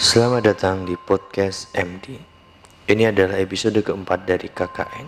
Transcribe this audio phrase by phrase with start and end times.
[0.00, 2.16] Selamat datang di podcast MD.
[2.88, 5.04] Ini adalah episode keempat dari KKN.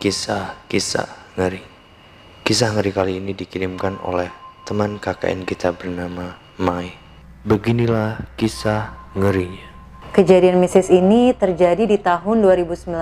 [0.00, 1.60] Kisah-kisah ngeri.
[2.40, 4.32] Kisah ngeri kali ini dikirimkan oleh
[4.64, 6.88] teman KKN kita bernama Mai.
[7.44, 9.68] Beginilah kisah ngerinya.
[10.16, 12.96] Kejadian mistis ini terjadi di tahun 2019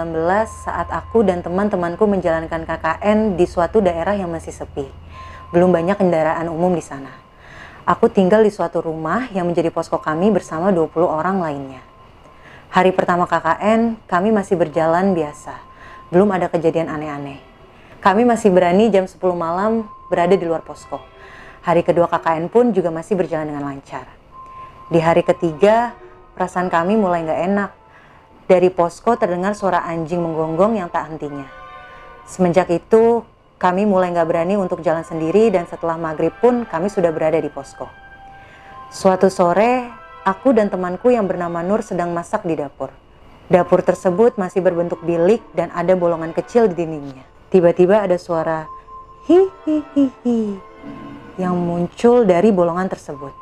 [0.67, 4.91] saat aku dan teman-temanku menjalankan KKN di suatu daerah yang masih sepi.
[5.55, 7.28] Belum banyak kendaraan umum di sana.
[7.89, 11.81] Aku tinggal di suatu rumah yang menjadi posko kami bersama 20 orang lainnya.
[12.69, 15.57] Hari pertama KKN, kami masih berjalan biasa.
[16.13, 17.41] Belum ada kejadian aneh-aneh.
[18.05, 21.01] Kami masih berani jam 10 malam berada di luar posko.
[21.65, 24.05] Hari kedua KKN pun juga masih berjalan dengan lancar.
[24.93, 25.97] Di hari ketiga,
[26.37, 27.71] perasaan kami mulai nggak enak.
[28.53, 31.49] Dari posko terdengar suara anjing menggonggong yang tak hentinya.
[32.29, 33.25] Semenjak itu,
[33.59, 37.51] kami mulai nggak berani untuk jalan sendiri dan setelah maghrib pun kami sudah berada di
[37.51, 37.91] posko.
[38.89, 39.91] Suatu sore,
[40.23, 42.95] aku dan temanku yang bernama Nur sedang masak di dapur.
[43.51, 47.27] Dapur tersebut masih berbentuk bilik dan ada bolongan kecil di dindingnya.
[47.51, 48.69] Tiba-tiba ada suara
[49.27, 50.39] hi hi hi hi
[51.41, 53.35] yang muncul dari bolongan tersebut.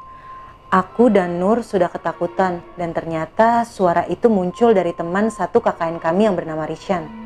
[0.72, 6.26] Aku dan Nur sudah ketakutan dan ternyata suara itu muncul dari teman satu KKN kami
[6.26, 7.25] yang bernama Rishan.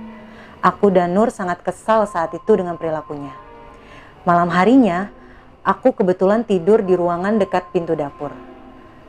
[0.61, 3.33] Aku dan Nur sangat kesal saat itu dengan perilakunya.
[4.29, 5.09] Malam harinya,
[5.65, 8.29] aku kebetulan tidur di ruangan dekat pintu dapur.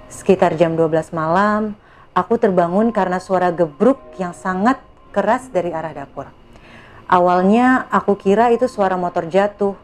[0.07, 1.75] Sekitar jam 12 malam,
[2.15, 4.79] aku terbangun karena suara gebruk yang sangat
[5.11, 6.31] keras dari arah dapur.
[7.11, 9.75] Awalnya aku kira itu suara motor jatuh.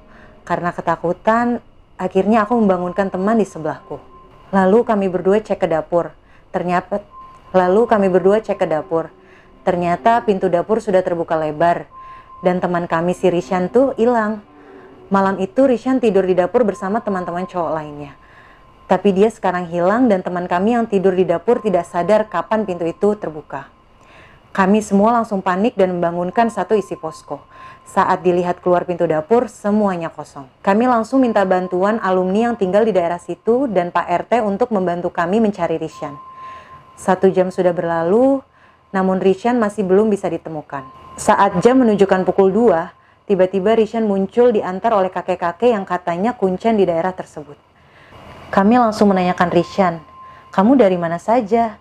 [0.47, 1.59] Karena ketakutan,
[1.99, 3.99] akhirnya aku membangunkan teman di sebelahku.
[4.55, 6.15] Lalu kami berdua cek ke dapur.
[6.55, 7.03] Ternyata
[7.52, 9.11] lalu kami berdua cek ke dapur.
[9.67, 11.91] Ternyata pintu dapur sudah terbuka lebar
[12.39, 14.39] dan teman kami si Rishan tuh hilang.
[15.11, 18.15] Malam itu Rishan tidur di dapur bersama teman-teman cowok lainnya.
[18.87, 22.87] Tapi dia sekarang hilang dan teman kami yang tidur di dapur tidak sadar kapan pintu
[22.87, 23.67] itu terbuka.
[24.55, 27.43] Kami semua langsung panik dan membangunkan satu isi posko.
[27.83, 30.47] Saat dilihat keluar pintu dapur, semuanya kosong.
[30.63, 35.11] Kami langsung minta bantuan alumni yang tinggal di daerah situ dan Pak RT untuk membantu
[35.11, 36.15] kami mencari Rishan.
[36.95, 38.39] Satu jam sudah berlalu,
[38.95, 40.83] namun Rishan masih belum bisa ditemukan.
[41.17, 46.86] Saat jam menunjukkan pukul 2, tiba-tiba Rishan muncul diantar oleh kakek-kakek yang katanya kuncen di
[46.86, 47.58] daerah tersebut.
[48.53, 49.99] Kami langsung menanyakan Rishan,
[50.55, 51.77] kamu dari mana saja?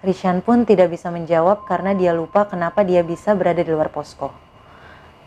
[0.00, 4.32] Rishan pun tidak bisa menjawab karena dia lupa kenapa dia bisa berada di luar posko.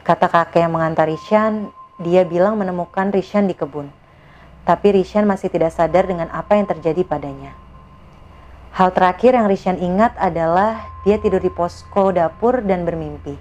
[0.02, 1.70] Kata kakek yang mengantar Rishan,
[2.02, 3.92] dia bilang menemukan Rishan di kebun.
[4.64, 7.54] Tapi Rishan masih tidak sadar dengan apa yang terjadi padanya.
[8.70, 13.34] Hal terakhir yang Rishan ingat adalah dia tidur di posko dapur dan bermimpi.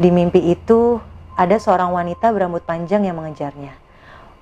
[0.00, 0.98] Di mimpi itu
[1.38, 3.72] ada seorang wanita berambut panjang yang mengejarnya.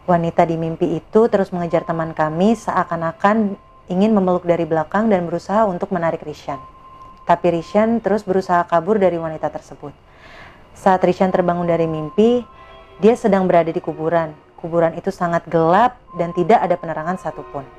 [0.08, 3.60] Wanita di mimpi itu terus mengejar teman kami seakan-akan
[3.92, 6.58] ingin memeluk dari belakang dan berusaha untuk menarik Rishan.
[7.28, 9.92] Tapi Rishan terus berusaha kabur dari wanita tersebut.
[10.72, 12.40] Saat Rishan terbangun dari mimpi,
[12.98, 14.32] dia sedang berada di kuburan.
[14.58, 17.77] Kuburan itu sangat gelap dan tidak ada penerangan satupun.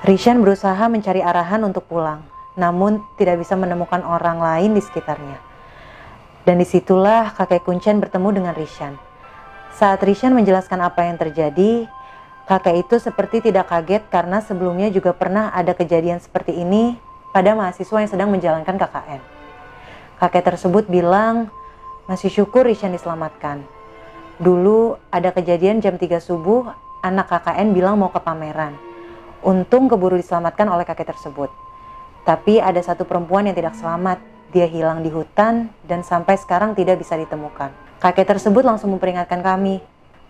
[0.00, 2.24] Rishan berusaha mencari arahan untuk pulang,
[2.56, 5.36] namun tidak bisa menemukan orang lain di sekitarnya.
[6.48, 8.96] Dan di situlah kakek Kuncen bertemu dengan Rishan.
[9.76, 11.84] Saat Rishan menjelaskan apa yang terjadi,
[12.48, 16.96] kakek itu seperti tidak kaget karena sebelumnya juga pernah ada kejadian seperti ini
[17.36, 19.20] pada mahasiswa yang sedang menjalankan KKN.
[20.16, 21.52] Kakek tersebut bilang,
[22.08, 23.68] masih syukur Rishan diselamatkan.
[24.40, 26.72] Dulu ada kejadian jam 3 subuh,
[27.04, 28.88] anak KKN bilang mau ke pameran
[29.40, 31.48] Untung keburu diselamatkan oleh kakek tersebut.
[32.28, 34.20] Tapi ada satu perempuan yang tidak selamat.
[34.52, 37.72] Dia hilang di hutan dan sampai sekarang tidak bisa ditemukan.
[38.02, 39.80] Kakek tersebut langsung memperingatkan kami.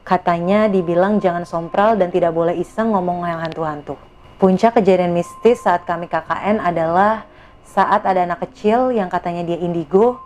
[0.06, 3.98] Katanya dibilang jangan sompral dan tidak boleh iseng ngomong yang hantu-hantu.
[4.38, 7.26] Puncak kejadian mistis saat kami KKN adalah
[7.66, 10.18] saat ada anak kecil yang katanya dia indigo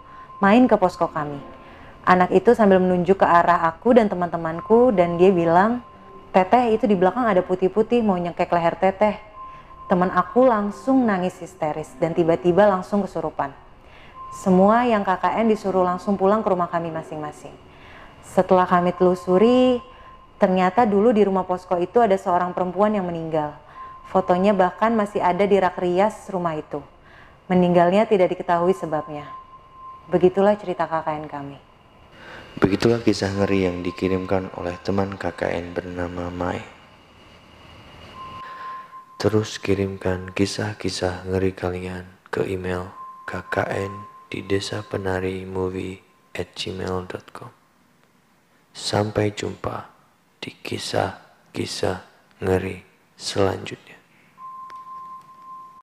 [0.45, 1.41] main ke posko kami.
[2.05, 5.81] Anak itu sambil menunjuk ke arah aku dan teman-temanku dan dia bilang,
[6.34, 9.15] Teteh itu di belakang ada putih-putih mau nyekek leher teteh.
[9.87, 13.54] Teman aku langsung nangis histeris dan tiba-tiba langsung kesurupan.
[14.34, 17.54] Semua yang KKN disuruh langsung pulang ke rumah kami masing-masing.
[18.27, 19.78] Setelah kami telusuri,
[20.42, 23.54] ternyata dulu di rumah posko itu ada seorang perempuan yang meninggal.
[24.10, 26.83] Fotonya bahkan masih ada di rak rias rumah itu.
[27.47, 29.30] Meninggalnya tidak diketahui sebabnya.
[30.10, 31.64] Begitulah cerita KKN kami.
[32.54, 36.62] Begitulah kisah ngeri yang dikirimkan oleh teman KKN bernama Mai.
[39.18, 42.95] Terus kirimkan kisah-kisah ngeri kalian ke email
[43.27, 45.98] kkn di desa penari movie
[46.30, 47.51] at gmail.com.
[48.71, 49.91] Sampai jumpa
[50.39, 52.06] di kisah-kisah
[52.39, 52.86] ngeri
[53.18, 53.93] selanjutnya.